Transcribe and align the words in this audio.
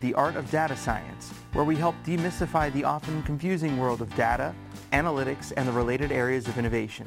The 0.00 0.14
Art 0.14 0.36
of 0.36 0.50
Data 0.50 0.74
Science, 0.76 1.30
where 1.52 1.64
we 1.64 1.76
help 1.76 1.94
demystify 2.06 2.72
the 2.72 2.84
often 2.84 3.22
confusing 3.22 3.76
world 3.76 4.00
of 4.00 4.14
data, 4.16 4.54
analytics, 4.94 5.52
and 5.58 5.68
the 5.68 5.72
related 5.72 6.10
areas 6.10 6.48
of 6.48 6.56
innovation. 6.56 7.06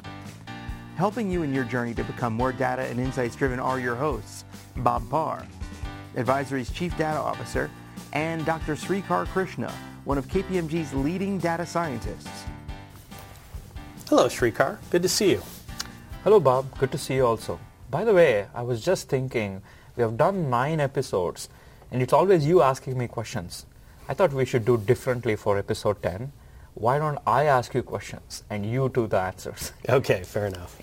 Helping 0.94 1.28
you 1.28 1.42
in 1.42 1.52
your 1.52 1.64
journey 1.64 1.92
to 1.94 2.04
become 2.04 2.32
more 2.32 2.52
data 2.52 2.82
and 2.82 3.00
insights 3.00 3.34
driven 3.34 3.58
are 3.58 3.80
your 3.80 3.96
hosts, 3.96 4.44
Bob 4.76 5.10
Parr, 5.10 5.44
Advisory's 6.14 6.70
Chief 6.70 6.96
Data 6.96 7.18
Officer, 7.18 7.68
and 8.12 8.46
Dr. 8.46 8.76
Sreekar 8.76 9.26
Krishna, 9.26 9.72
one 10.04 10.16
of 10.16 10.28
KPMG's 10.28 10.94
leading 10.94 11.38
data 11.38 11.66
scientists. 11.66 12.44
Hello, 14.08 14.28
Sreekar. 14.28 14.78
Good 14.90 15.02
to 15.02 15.08
see 15.08 15.32
you. 15.32 15.42
Hello, 16.22 16.38
Bob. 16.38 16.78
Good 16.78 16.92
to 16.92 16.98
see 16.98 17.14
you 17.14 17.26
also. 17.26 17.58
By 17.90 18.04
the 18.04 18.14
way, 18.14 18.46
I 18.54 18.62
was 18.62 18.84
just 18.84 19.08
thinking, 19.08 19.62
we 19.96 20.02
have 20.02 20.16
done 20.16 20.48
nine 20.48 20.78
episodes, 20.78 21.48
and 21.94 22.02
it's 22.02 22.12
always 22.12 22.44
you 22.44 22.60
asking 22.60 22.98
me 22.98 23.06
questions. 23.06 23.66
I 24.08 24.14
thought 24.14 24.32
we 24.32 24.44
should 24.44 24.64
do 24.64 24.76
differently 24.78 25.36
for 25.36 25.56
episode 25.56 26.02
10. 26.02 26.32
Why 26.74 26.98
don't 26.98 27.18
I 27.24 27.44
ask 27.44 27.72
you 27.72 27.84
questions 27.84 28.42
and 28.50 28.66
you 28.66 28.88
do 28.88 29.06
the 29.06 29.20
answers? 29.20 29.70
Okay, 29.88 30.24
fair 30.24 30.46
enough. 30.46 30.76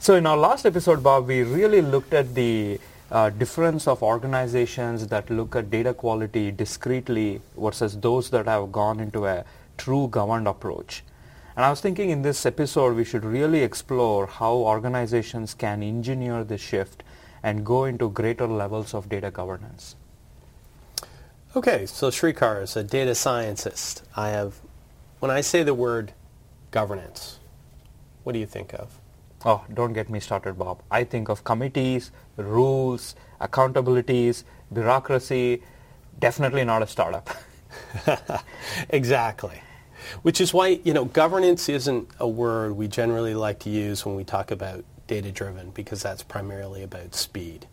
So 0.00 0.16
in 0.16 0.26
our 0.26 0.36
last 0.36 0.66
episode, 0.66 1.04
Bob, 1.04 1.28
we 1.28 1.44
really 1.44 1.82
looked 1.82 2.12
at 2.14 2.34
the 2.34 2.80
uh, 3.12 3.30
difference 3.30 3.86
of 3.86 4.02
organizations 4.02 5.06
that 5.06 5.30
look 5.30 5.54
at 5.54 5.70
data 5.70 5.94
quality 5.94 6.50
discreetly 6.50 7.40
versus 7.56 7.96
those 7.96 8.30
that 8.30 8.46
have 8.46 8.72
gone 8.72 8.98
into 8.98 9.26
a 9.26 9.44
true 9.78 10.08
governed 10.08 10.48
approach. 10.48 11.04
And 11.54 11.64
I 11.64 11.70
was 11.70 11.80
thinking 11.80 12.10
in 12.10 12.22
this 12.22 12.44
episode 12.44 12.96
we 12.96 13.04
should 13.04 13.24
really 13.24 13.62
explore 13.62 14.26
how 14.26 14.54
organizations 14.54 15.54
can 15.54 15.84
engineer 15.84 16.42
the 16.42 16.58
shift 16.58 17.04
and 17.40 17.64
go 17.64 17.84
into 17.84 18.10
greater 18.10 18.48
levels 18.48 18.94
of 18.94 19.08
data 19.08 19.30
governance. 19.30 19.94
Okay, 21.56 21.86
so 21.86 22.10
Sreekar 22.10 22.64
is 22.64 22.76
a 22.76 22.82
data 22.82 23.14
scientist. 23.14 24.02
I 24.16 24.30
have, 24.30 24.56
when 25.20 25.30
I 25.30 25.40
say 25.40 25.62
the 25.62 25.72
word 25.72 26.12
governance, 26.72 27.38
what 28.24 28.32
do 28.32 28.40
you 28.40 28.46
think 28.46 28.74
of? 28.74 28.98
Oh, 29.44 29.64
don't 29.72 29.92
get 29.92 30.10
me 30.10 30.18
started, 30.18 30.58
Bob. 30.58 30.82
I 30.90 31.04
think 31.04 31.28
of 31.28 31.44
committees, 31.44 32.10
rules, 32.36 33.14
accountabilities, 33.40 34.42
bureaucracy, 34.72 35.62
definitely 36.18 36.64
not 36.64 36.82
a 36.82 36.88
startup. 36.88 37.30
exactly. 38.88 39.62
Which 40.22 40.40
is 40.40 40.52
why, 40.52 40.80
you 40.82 40.92
know, 40.92 41.04
governance 41.04 41.68
isn't 41.68 42.10
a 42.18 42.26
word 42.26 42.72
we 42.72 42.88
generally 42.88 43.36
like 43.36 43.60
to 43.60 43.70
use 43.70 44.04
when 44.04 44.16
we 44.16 44.24
talk 44.24 44.50
about 44.50 44.84
data 45.06 45.30
driven 45.30 45.70
because 45.70 46.02
that's 46.02 46.24
primarily 46.24 46.82
about 46.82 47.14
speed. 47.14 47.68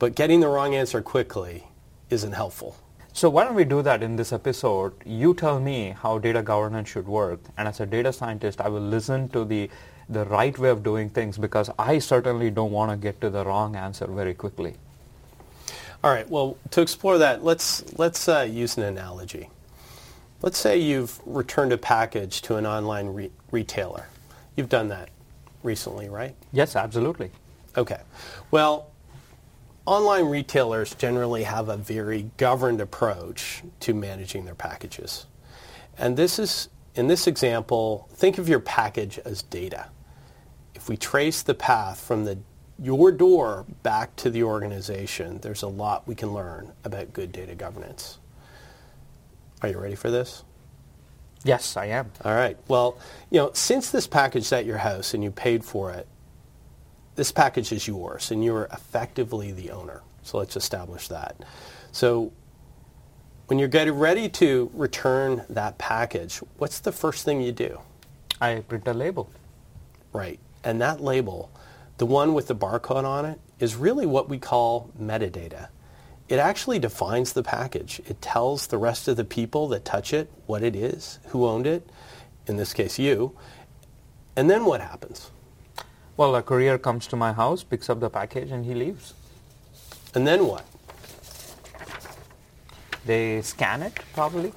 But 0.00 0.16
getting 0.16 0.40
the 0.40 0.48
wrong 0.48 0.74
answer 0.74 1.00
quickly 1.00 1.68
isn't 2.10 2.32
helpful. 2.32 2.76
So 3.18 3.28
why 3.28 3.42
don't 3.42 3.56
we 3.56 3.64
do 3.64 3.82
that 3.82 4.04
in 4.04 4.14
this 4.14 4.32
episode? 4.32 4.92
You 5.04 5.34
tell 5.34 5.58
me 5.58 5.92
how 6.00 6.18
data 6.18 6.40
governance 6.40 6.88
should 6.88 7.08
work, 7.08 7.40
and 7.56 7.66
as 7.66 7.80
a 7.80 7.84
data 7.84 8.12
scientist, 8.12 8.60
I 8.60 8.68
will 8.68 8.88
listen 8.96 9.28
to 9.30 9.44
the 9.44 9.68
the 10.08 10.24
right 10.26 10.56
way 10.56 10.68
of 10.68 10.84
doing 10.84 11.10
things 11.10 11.36
because 11.36 11.68
I 11.80 11.98
certainly 11.98 12.48
don't 12.52 12.70
want 12.70 12.92
to 12.92 12.96
get 12.96 13.20
to 13.22 13.28
the 13.28 13.44
wrong 13.44 13.74
answer 13.74 14.06
very 14.06 14.34
quickly. 14.34 14.74
All 16.04 16.12
right. 16.12 16.30
Well, 16.30 16.58
to 16.70 16.80
explore 16.80 17.18
that, 17.18 17.42
let's 17.42 17.82
let's 17.98 18.28
uh, 18.28 18.46
use 18.48 18.76
an 18.76 18.84
analogy. 18.84 19.50
Let's 20.40 20.58
say 20.58 20.78
you've 20.78 21.18
returned 21.26 21.72
a 21.72 21.78
package 21.78 22.40
to 22.42 22.54
an 22.54 22.66
online 22.66 23.08
re- 23.08 23.32
retailer. 23.50 24.06
You've 24.54 24.68
done 24.68 24.86
that 24.90 25.08
recently, 25.64 26.08
right? 26.08 26.36
Yes, 26.52 26.76
absolutely. 26.76 27.32
Okay. 27.76 28.00
Well, 28.52 28.92
online 29.88 30.26
retailers 30.26 30.94
generally 30.94 31.44
have 31.44 31.68
a 31.68 31.76
very 31.76 32.30
governed 32.36 32.80
approach 32.80 33.62
to 33.80 33.94
managing 33.94 34.44
their 34.44 34.54
packages. 34.54 35.26
And 35.96 36.16
this 36.16 36.38
is, 36.38 36.68
in 36.94 37.08
this 37.08 37.26
example, 37.26 38.08
think 38.12 38.38
of 38.38 38.48
your 38.48 38.60
package 38.60 39.18
as 39.24 39.42
data 39.42 39.88
if 40.78 40.88
we 40.88 40.96
trace 40.96 41.42
the 41.42 41.54
path 41.54 42.00
from 42.00 42.24
the 42.24 42.38
your 42.80 43.10
door 43.10 43.66
back 43.82 44.14
to 44.14 44.30
the 44.30 44.44
organization, 44.44 45.38
there's 45.40 45.62
a 45.62 45.68
lot 45.68 46.06
we 46.06 46.14
can 46.14 46.32
learn 46.32 46.72
about 46.84 47.12
good 47.12 47.32
data 47.32 47.56
governance. 47.56 48.20
Are 49.60 49.68
you 49.68 49.78
ready 49.80 49.96
for 49.96 50.08
this? 50.08 50.44
Yes, 51.42 51.76
I 51.76 51.86
am. 51.86 52.12
All 52.24 52.32
right. 52.32 52.56
Well, 52.68 52.96
you 53.30 53.38
know, 53.38 53.50
since 53.52 53.90
this 53.90 54.06
package 54.06 54.42
is 54.42 54.52
at 54.52 54.64
your 54.64 54.78
house 54.78 55.14
and 55.14 55.24
you 55.24 55.32
paid 55.32 55.64
for 55.64 55.90
it, 55.90 56.06
this 57.18 57.32
package 57.32 57.72
is 57.72 57.88
yours 57.88 58.30
and 58.30 58.44
you're 58.44 58.68
effectively 58.72 59.50
the 59.50 59.72
owner. 59.72 60.02
So 60.22 60.38
let's 60.38 60.54
establish 60.54 61.08
that. 61.08 61.34
So 61.90 62.32
when 63.48 63.58
you're 63.58 63.66
getting 63.66 63.94
ready 63.94 64.28
to 64.28 64.70
return 64.72 65.44
that 65.48 65.78
package, 65.78 66.36
what's 66.58 66.78
the 66.78 66.92
first 66.92 67.24
thing 67.24 67.40
you 67.40 67.50
do? 67.50 67.80
I 68.40 68.62
print 68.68 68.86
a 68.86 68.94
label. 68.94 69.28
Right. 70.12 70.38
And 70.62 70.80
that 70.80 71.00
label, 71.00 71.50
the 71.96 72.06
one 72.06 72.34
with 72.34 72.46
the 72.46 72.54
barcode 72.54 73.04
on 73.04 73.24
it, 73.24 73.40
is 73.58 73.74
really 73.74 74.06
what 74.06 74.28
we 74.28 74.38
call 74.38 74.92
metadata. 74.96 75.70
It 76.28 76.38
actually 76.38 76.78
defines 76.78 77.32
the 77.32 77.42
package. 77.42 78.00
It 78.06 78.22
tells 78.22 78.68
the 78.68 78.78
rest 78.78 79.08
of 79.08 79.16
the 79.16 79.24
people 79.24 79.66
that 79.68 79.84
touch 79.84 80.12
it 80.12 80.30
what 80.46 80.62
it 80.62 80.76
is, 80.76 81.18
who 81.30 81.46
owned 81.46 81.66
it, 81.66 81.90
in 82.46 82.58
this 82.58 82.72
case 82.72 82.96
you, 82.96 83.36
and 84.36 84.48
then 84.48 84.66
what 84.66 84.80
happens? 84.80 85.32
Well, 86.18 86.34
a 86.34 86.42
courier 86.42 86.78
comes 86.78 87.06
to 87.06 87.16
my 87.16 87.32
house, 87.32 87.62
picks 87.62 87.88
up 87.88 88.00
the 88.00 88.10
package, 88.10 88.50
and 88.50 88.64
he 88.64 88.74
leaves. 88.74 89.14
And 90.16 90.26
then 90.26 90.48
what? 90.48 90.64
They 93.06 93.40
scan 93.42 93.82
it, 93.82 93.94
probably. 94.14 94.52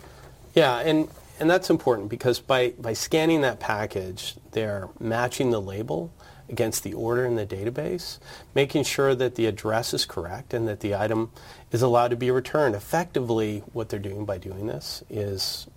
Yeah, 0.56 0.80
and 0.80 1.08
and 1.40 1.48
that's 1.50 1.70
important 1.70 2.10
because 2.10 2.40
by, 2.40 2.72
by 2.80 2.94
scanning 2.94 3.42
that 3.42 3.60
package, 3.60 4.36
they're 4.52 4.90
matching 5.00 5.52
the 5.52 5.62
label 5.62 6.12
against 6.50 6.84
the 6.84 6.94
order 6.94 7.26
in 7.26 7.36
the 7.36 7.46
database, 7.46 8.18
making 8.54 8.84
sure 8.84 9.14
that 9.16 9.36
the 9.36 9.46
address 9.46 9.94
is 9.94 10.04
correct 10.06 10.54
and 10.54 10.68
that 10.68 10.80
the 10.82 10.96
item 10.96 11.32
is 11.72 11.82
allowed 11.82 12.10
to 12.10 12.16
be 12.16 12.30
returned. 12.30 12.76
Effectively, 12.76 13.64
what 13.72 13.90
they're 13.90 14.00
doing 14.00 14.26
by 14.26 14.38
doing 14.38 14.66
this 14.66 15.04
is 15.10 15.68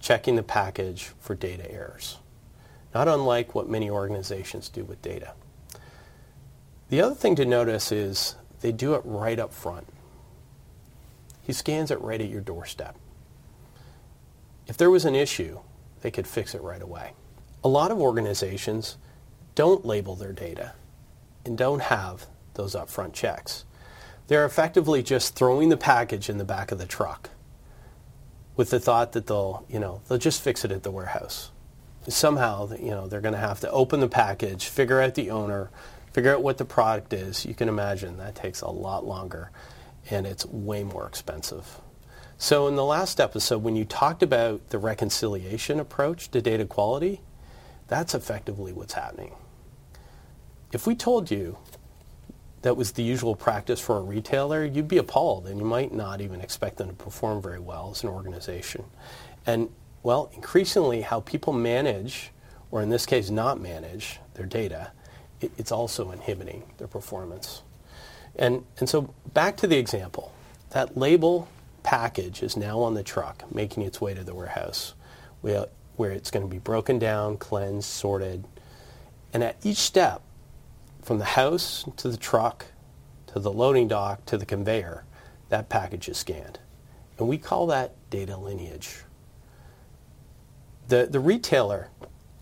checking 0.00 0.36
the 0.36 0.42
package 0.42 1.10
for 1.18 1.34
data 1.34 1.70
errors, 1.70 2.18
not 2.96 3.08
unlike 3.08 3.54
what 3.54 3.68
many 3.68 3.90
organizations 3.90 4.70
do 4.70 4.82
with 4.82 5.02
data. 5.02 5.34
The 6.88 7.02
other 7.02 7.14
thing 7.14 7.36
to 7.36 7.44
notice 7.44 7.92
is 7.92 8.36
they 8.62 8.72
do 8.72 8.94
it 8.94 9.02
right 9.04 9.38
up 9.38 9.52
front. 9.52 9.86
He 11.42 11.52
scans 11.52 11.90
it 11.90 12.00
right 12.00 12.22
at 12.22 12.30
your 12.30 12.40
doorstep. 12.40 12.96
If 14.66 14.78
there 14.78 14.88
was 14.88 15.04
an 15.04 15.14
issue, 15.14 15.60
they 16.00 16.10
could 16.10 16.26
fix 16.26 16.54
it 16.54 16.62
right 16.62 16.80
away. 16.80 17.12
A 17.62 17.68
lot 17.68 17.90
of 17.90 18.00
organizations 18.00 18.96
don't 19.54 19.84
label 19.84 20.16
their 20.16 20.32
data 20.32 20.72
and 21.44 21.58
don't 21.58 21.82
have 21.82 22.24
those 22.54 22.74
upfront 22.74 23.12
checks. 23.12 23.66
They're 24.28 24.46
effectively 24.46 25.02
just 25.02 25.34
throwing 25.34 25.68
the 25.68 25.76
package 25.76 26.30
in 26.30 26.38
the 26.38 26.46
back 26.46 26.72
of 26.72 26.78
the 26.78 26.86
truck 26.86 27.28
with 28.56 28.70
the 28.70 28.80
thought 28.80 29.12
that 29.12 29.26
they'll, 29.26 29.66
you 29.68 29.80
know, 29.80 30.00
they'll 30.08 30.16
just 30.16 30.40
fix 30.40 30.64
it 30.64 30.72
at 30.72 30.82
the 30.82 30.90
warehouse. 30.90 31.50
Somehow, 32.08 32.70
you 32.72 32.90
know, 32.90 33.08
they're 33.08 33.20
going 33.20 33.34
to 33.34 33.40
have 33.40 33.60
to 33.60 33.70
open 33.70 34.00
the 34.00 34.08
package, 34.08 34.66
figure 34.66 35.00
out 35.00 35.14
the 35.14 35.30
owner, 35.30 35.70
figure 36.12 36.34
out 36.34 36.42
what 36.42 36.58
the 36.58 36.64
product 36.64 37.12
is. 37.12 37.44
You 37.44 37.54
can 37.54 37.68
imagine 37.68 38.16
that 38.18 38.34
takes 38.34 38.60
a 38.60 38.70
lot 38.70 39.04
longer 39.04 39.50
and 40.10 40.26
it's 40.26 40.46
way 40.46 40.84
more 40.84 41.06
expensive. 41.06 41.80
So 42.38 42.68
in 42.68 42.76
the 42.76 42.84
last 42.84 43.18
episode, 43.18 43.62
when 43.62 43.76
you 43.76 43.84
talked 43.84 44.22
about 44.22 44.68
the 44.68 44.78
reconciliation 44.78 45.80
approach 45.80 46.30
to 46.30 46.42
data 46.42 46.64
quality, 46.64 47.22
that's 47.88 48.14
effectively 48.14 48.72
what's 48.72 48.94
happening. 48.94 49.34
If 50.72 50.86
we 50.86 50.94
told 50.94 51.30
you 51.30 51.58
that 52.62 52.76
was 52.76 52.92
the 52.92 53.02
usual 53.02 53.34
practice 53.34 53.80
for 53.80 53.96
a 53.96 54.02
retailer, 54.02 54.64
you'd 54.64 54.88
be 54.88 54.98
appalled 54.98 55.46
and 55.46 55.58
you 55.58 55.64
might 55.64 55.92
not 55.92 56.20
even 56.20 56.40
expect 56.40 56.76
them 56.76 56.88
to 56.88 56.94
perform 56.94 57.40
very 57.40 57.60
well 57.60 57.90
as 57.92 58.02
an 58.02 58.08
organization. 58.08 58.84
And 59.46 59.70
well, 60.02 60.30
increasingly 60.34 61.00
how 61.00 61.20
people 61.20 61.52
manage, 61.52 62.30
or 62.70 62.82
in 62.82 62.90
this 62.90 63.06
case 63.06 63.30
not 63.30 63.60
manage, 63.60 64.20
their 64.34 64.46
data, 64.46 64.92
it, 65.40 65.52
it's 65.58 65.72
also 65.72 66.10
inhibiting 66.10 66.62
their 66.78 66.88
performance. 66.88 67.62
And, 68.36 68.64
and 68.78 68.88
so 68.88 69.14
back 69.32 69.56
to 69.58 69.66
the 69.66 69.76
example. 69.76 70.32
That 70.70 70.96
label 70.96 71.48
package 71.82 72.42
is 72.42 72.56
now 72.56 72.80
on 72.80 72.94
the 72.94 73.02
truck, 73.02 73.44
making 73.54 73.82
its 73.82 74.00
way 74.00 74.14
to 74.14 74.24
the 74.24 74.34
warehouse, 74.34 74.94
where, 75.40 75.66
where 75.96 76.10
it's 76.10 76.30
going 76.30 76.44
to 76.44 76.50
be 76.50 76.58
broken 76.58 76.98
down, 76.98 77.38
cleansed, 77.38 77.88
sorted. 77.88 78.44
And 79.32 79.42
at 79.42 79.56
each 79.64 79.78
step, 79.78 80.22
from 81.02 81.18
the 81.18 81.24
house 81.24 81.84
to 81.98 82.08
the 82.08 82.16
truck, 82.16 82.66
to 83.28 83.38
the 83.38 83.52
loading 83.52 83.88
dock, 83.88 84.26
to 84.26 84.36
the 84.36 84.46
conveyor, 84.46 85.04
that 85.48 85.68
package 85.68 86.08
is 86.08 86.18
scanned. 86.18 86.58
And 87.18 87.28
we 87.28 87.38
call 87.38 87.68
that 87.68 87.92
data 88.10 88.36
lineage. 88.36 88.98
The, 90.88 91.06
the 91.10 91.20
retailer 91.20 91.90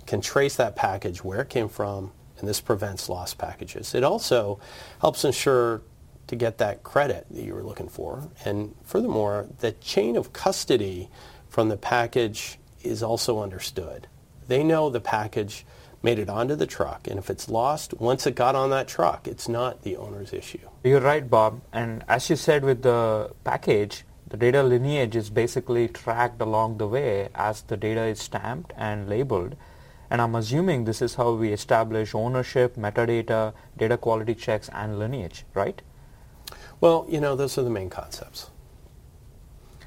can 0.06 0.20
trace 0.20 0.56
that 0.56 0.76
package, 0.76 1.24
where 1.24 1.40
it 1.40 1.48
came 1.48 1.68
from, 1.68 2.12
and 2.38 2.48
this 2.48 2.60
prevents 2.60 3.08
lost 3.08 3.38
packages. 3.38 3.94
It 3.94 4.04
also 4.04 4.60
helps 5.00 5.24
ensure 5.24 5.82
to 6.26 6.36
get 6.36 6.58
that 6.58 6.82
credit 6.82 7.26
that 7.30 7.42
you 7.42 7.54
were 7.54 7.62
looking 7.62 7.88
for. 7.88 8.28
And 8.44 8.74
furthermore, 8.82 9.46
the 9.60 9.72
chain 9.72 10.16
of 10.16 10.32
custody 10.32 11.10
from 11.48 11.68
the 11.68 11.76
package 11.76 12.58
is 12.82 13.02
also 13.02 13.40
understood. 13.40 14.08
They 14.48 14.62
know 14.62 14.90
the 14.90 15.00
package 15.00 15.64
made 16.02 16.18
it 16.18 16.28
onto 16.28 16.54
the 16.54 16.66
truck, 16.66 17.06
and 17.08 17.18
if 17.18 17.30
it's 17.30 17.48
lost, 17.48 17.94
once 17.94 18.26
it 18.26 18.34
got 18.34 18.54
on 18.54 18.68
that 18.70 18.86
truck, 18.86 19.26
it's 19.26 19.48
not 19.48 19.82
the 19.82 19.96
owner's 19.96 20.34
issue. 20.34 20.68
You're 20.82 21.00
right, 21.00 21.28
Bob. 21.28 21.62
And 21.72 22.04
as 22.08 22.28
you 22.28 22.36
said 22.36 22.62
with 22.62 22.82
the 22.82 23.32
package, 23.42 24.04
the 24.34 24.50
data 24.50 24.64
lineage 24.64 25.14
is 25.14 25.30
basically 25.30 25.86
tracked 25.86 26.42
along 26.42 26.78
the 26.78 26.88
way 26.88 27.28
as 27.36 27.62
the 27.62 27.76
data 27.76 28.02
is 28.02 28.18
stamped 28.18 28.72
and 28.76 29.08
labeled. 29.08 29.54
And 30.10 30.20
I'm 30.20 30.34
assuming 30.34 30.86
this 30.86 31.00
is 31.00 31.14
how 31.14 31.34
we 31.34 31.52
establish 31.52 32.16
ownership, 32.16 32.74
metadata, 32.74 33.52
data 33.78 33.96
quality 33.96 34.34
checks, 34.34 34.68
and 34.72 34.98
lineage, 34.98 35.44
right? 35.54 35.80
Well, 36.80 37.06
you 37.08 37.20
know, 37.20 37.36
those 37.36 37.56
are 37.58 37.62
the 37.62 37.70
main 37.70 37.90
concepts. 37.90 38.50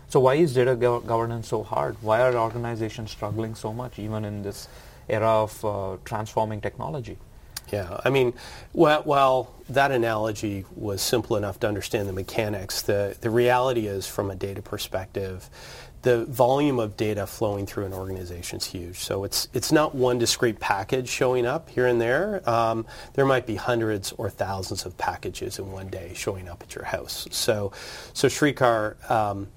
So 0.08 0.22
why 0.22 0.36
is 0.36 0.54
data 0.54 0.78
go- 0.78 1.02
governance 1.02 1.50
so 1.50 1.64
hard? 1.64 1.98
Why 2.02 2.22
are 2.22 2.34
organizations 2.34 3.12
struggling 3.12 3.54
so 3.54 3.74
much, 3.74 4.00
even 4.00 4.24
in 4.24 4.44
this 4.44 4.70
era 5.10 5.44
of 5.44 5.66
uh, 5.66 5.98
transforming 6.06 6.62
technology? 6.62 7.18
Yeah, 7.72 8.00
I 8.06 8.10
mean, 8.10 8.34
well, 8.74 9.02
while 9.04 9.54
that 9.70 9.92
analogy 9.92 10.66
was 10.76 11.02
simple 11.02 11.36
enough 11.36 11.60
to 11.60 11.68
understand 11.68 12.08
the 12.08 12.14
mechanics, 12.14 12.82
the, 12.82 13.18
the 13.20 13.30
reality 13.30 13.88
is 13.88 14.08
from 14.08 14.32
a 14.32 14.36
data 14.36 14.62
perspective, 14.62 15.50
the 16.04 16.24
volume 16.26 16.80
of 16.80 16.96
data 16.96 17.28
flowing 17.28 17.66
through 17.66 17.86
an 17.86 17.94
organization 17.94 18.60
is 18.60 18.66
huge. 18.66 18.98
So 19.00 19.26
it's, 19.26 19.50
it's 19.54 19.72
not 19.72 19.94
one 19.94 20.18
discrete 20.20 20.60
package 20.60 21.10
showing 21.10 21.46
up 21.46 21.70
here 21.70 21.88
and 21.88 22.00
there. 22.00 22.48
Um, 22.50 22.86
there 23.16 23.26
might 23.26 23.46
be 23.46 23.56
hundreds 23.56 24.14
or 24.14 24.30
thousands 24.30 24.86
of 24.86 24.98
packages 24.98 25.60
in 25.60 25.70
one 25.72 25.88
day 25.88 26.14
showing 26.16 26.48
up 26.48 26.64
at 26.64 26.76
your 26.76 26.86
house. 26.86 27.28
So, 27.32 27.74
so 28.14 28.30
Sreekar, 28.30 29.12
um, 29.12 29.50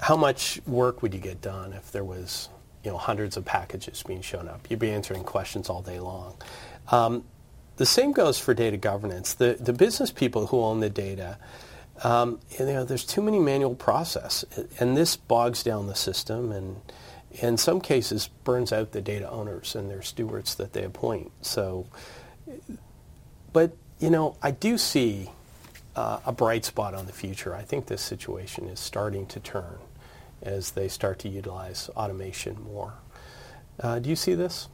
how 0.00 0.16
much 0.16 0.60
work 0.66 1.02
would 1.02 1.14
you 1.14 1.20
get 1.20 1.40
done 1.40 1.72
if 1.74 1.92
there 1.92 2.04
was 2.04 2.48
you 2.82 2.90
know, 2.90 2.96
hundreds 2.96 3.36
of 3.36 3.44
packages 3.44 4.02
being 4.02 4.22
shown 4.22 4.48
up? 4.48 4.66
You'd 4.70 4.80
be 4.80 4.90
answering 4.90 5.22
questions 5.22 5.68
all 5.68 5.82
day 5.82 6.00
long. 6.00 6.34
Um, 6.90 7.24
the 7.76 7.86
same 7.86 8.12
goes 8.12 8.38
for 8.38 8.52
data 8.52 8.76
governance. 8.76 9.34
The, 9.34 9.56
the 9.58 9.72
business 9.72 10.10
people 10.10 10.48
who 10.48 10.60
own 10.60 10.80
the 10.80 10.90
data, 10.90 11.38
um, 12.04 12.40
you 12.58 12.66
know, 12.66 12.84
there's 12.84 13.04
too 13.04 13.22
many 13.22 13.38
manual 13.38 13.74
process, 13.74 14.44
and 14.78 14.96
this 14.96 15.16
bogs 15.16 15.62
down 15.62 15.86
the 15.86 15.94
system 15.94 16.52
and 16.52 16.76
in 17.32 17.56
some 17.56 17.80
cases 17.80 18.28
burns 18.44 18.72
out 18.72 18.92
the 18.92 19.00
data 19.00 19.30
owners 19.30 19.74
and 19.74 19.90
their 19.90 20.02
stewards 20.02 20.56
that 20.56 20.72
they 20.72 20.82
appoint. 20.82 21.30
So, 21.42 21.86
but 23.52 23.76
you 23.98 24.10
know, 24.10 24.36
I 24.42 24.50
do 24.50 24.76
see 24.78 25.30
uh, 25.94 26.20
a 26.26 26.32
bright 26.32 26.64
spot 26.64 26.94
on 26.94 27.06
the 27.06 27.12
future. 27.12 27.54
I 27.54 27.62
think 27.62 27.86
this 27.86 28.02
situation 28.02 28.68
is 28.68 28.80
starting 28.80 29.26
to 29.26 29.40
turn 29.40 29.78
as 30.42 30.72
they 30.72 30.88
start 30.88 31.18
to 31.20 31.28
utilize 31.28 31.88
automation 31.90 32.62
more. 32.62 32.94
Uh, 33.78 33.98
do 33.98 34.10
you 34.10 34.16
see 34.16 34.34
this? 34.34 34.68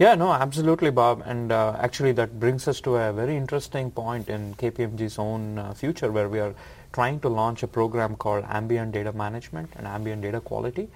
Yeah, 0.00 0.14
no, 0.14 0.32
absolutely, 0.32 0.90
Bob. 0.90 1.22
And 1.26 1.52
uh, 1.52 1.76
actually, 1.78 2.12
that 2.12 2.40
brings 2.40 2.66
us 2.66 2.80
to 2.80 2.96
a 2.96 3.12
very 3.12 3.36
interesting 3.36 3.90
point 3.90 4.30
in 4.30 4.54
KPMG's 4.54 5.18
own 5.18 5.58
uh, 5.58 5.74
future 5.74 6.10
where 6.10 6.26
we 6.26 6.40
are 6.40 6.54
trying 6.94 7.20
to 7.20 7.28
launch 7.28 7.62
a 7.62 7.66
program 7.66 8.16
called 8.16 8.46
Ambient 8.48 8.92
Data 8.92 9.12
Management 9.12 9.68
and 9.76 9.86
Ambient 9.86 10.22
Data 10.22 10.40
Quality. 10.40 10.88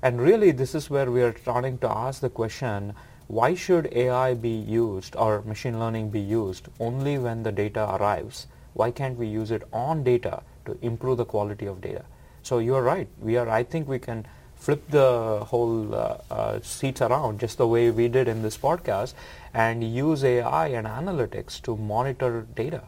And 0.00 0.18
really, 0.22 0.52
this 0.52 0.74
is 0.74 0.88
where 0.88 1.10
we 1.10 1.20
are 1.22 1.36
starting 1.36 1.76
to 1.80 1.90
ask 1.90 2.22
the 2.22 2.30
question, 2.30 2.94
why 3.26 3.54
should 3.54 3.92
AI 3.92 4.32
be 4.32 4.56
used 4.56 5.16
or 5.16 5.42
machine 5.42 5.78
learning 5.78 6.08
be 6.08 6.20
used 6.20 6.68
only 6.80 7.18
when 7.18 7.42
the 7.42 7.52
data 7.52 7.86
arrives? 7.96 8.46
Why 8.72 8.90
can't 8.90 9.18
we 9.18 9.26
use 9.26 9.50
it 9.50 9.64
on 9.70 10.02
data 10.02 10.42
to 10.64 10.78
improve 10.80 11.18
the 11.18 11.26
quality 11.26 11.66
of 11.66 11.82
data? 11.82 12.06
So 12.42 12.60
you're 12.60 12.80
right. 12.80 13.08
We 13.20 13.36
are. 13.36 13.50
I 13.50 13.64
think 13.64 13.86
we 13.86 13.98
can 13.98 14.26
flip 14.56 14.88
the 14.90 15.44
whole 15.46 15.94
uh, 15.94 16.18
uh, 16.30 16.60
seats 16.62 17.00
around 17.00 17.38
just 17.40 17.58
the 17.58 17.66
way 17.66 17.90
we 17.90 18.08
did 18.08 18.26
in 18.28 18.42
this 18.42 18.56
podcast 18.56 19.14
and 19.54 19.84
use 19.84 20.24
AI 20.24 20.68
and 20.68 20.86
analytics 20.86 21.60
to 21.62 21.76
monitor 21.76 22.46
data 22.54 22.82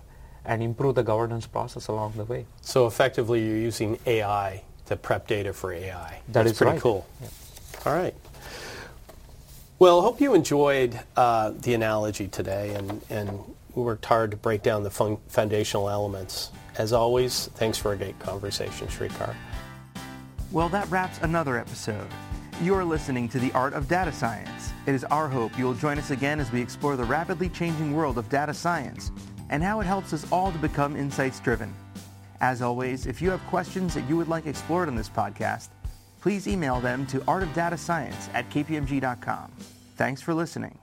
and 0.45 0.63
improve 0.63 0.95
the 0.95 1.03
governance 1.03 1.47
process 1.47 1.89
along 1.89 2.15
the 2.17 2.25
way. 2.25 2.47
So 2.63 2.87
effectively, 2.87 3.45
you're 3.47 3.57
using 3.57 3.99
AI 4.07 4.63
to 4.87 4.97
prep 4.97 5.27
data 5.27 5.53
for 5.53 5.73
AI. 5.73 6.21
That 6.29 6.45
That's 6.45 6.53
is 6.53 6.59
pretty 6.59 6.73
right. 6.73 6.81
cool. 6.81 7.07
Yeah. 7.21 7.29
All 7.87 7.95
right. 7.95 8.15
Well, 9.79 10.01
I 10.01 10.03
hope 10.03 10.21
you 10.21 10.35
enjoyed 10.35 10.99
uh, 11.17 11.53
the 11.55 11.75
analogy 11.75 12.27
today, 12.27 12.75
and, 12.75 13.01
and 13.11 13.31
we 13.75 13.83
worked 13.83 14.07
hard 14.07 14.33
to 14.33 14.37
break 14.37 14.63
down 14.63 14.83
the 14.83 14.91
fun- 14.91 15.19
foundational 15.29 15.89
elements. 15.89 16.51
As 16.79 16.93
always, 16.93 17.47
thanks 17.55 17.79
for 17.79 17.93
a 17.93 17.97
great 17.97 18.19
conversation, 18.19 18.89
Sreekar. 18.89 19.35
Well, 20.51 20.69
that 20.71 20.91
wraps 20.91 21.19
another 21.21 21.59
episode. 21.59 22.09
You 22.63 22.75
are 22.75 22.85
listening 22.85 23.29
to 23.31 23.39
The 23.39 23.53
Art 23.53 23.75
of 23.75 23.87
Data 23.87 24.11
Science. 24.11 24.73
It 24.87 24.95
is 24.95 25.05
our 25.05 25.29
hope 25.29 25.57
you 25.59 25.65
will 25.65 25.75
join 25.75 25.99
us 25.99 26.11
again 26.11 26.41
as 26.41 26.51
we 26.51 26.63
explore 26.63 26.97
the 26.97 27.05
rapidly 27.05 27.49
changing 27.51 27.95
world 27.95 28.17
of 28.17 28.29
data 28.31 28.55
science 28.55 29.13
and 29.51 29.63
how 29.63 29.81
it 29.81 29.85
helps 29.85 30.13
us 30.13 30.31
all 30.33 30.51
to 30.51 30.59
become 30.59 30.97
insights 30.97 31.39
driven. 31.41 31.75
As 32.41 32.63
always, 32.63 33.07
if 33.07 33.21
you 33.21 33.31
have 33.31 33.45
questions 33.47 33.95
that 33.95 34.09
you 34.09 34.17
would 34.17 34.29
like 34.29 34.47
explored 34.47 34.89
on 34.89 34.97
this 34.97 35.09
podcast, 35.09 35.69
please 36.21 36.49
email 36.49 36.81
them 36.81 37.07
to 37.09 37.19
artofdatascience 37.21 38.29
at 38.33 38.49
kpmg.com. 38.51 39.53
Thanks 39.97 40.23
for 40.23 40.33
listening. 40.33 40.79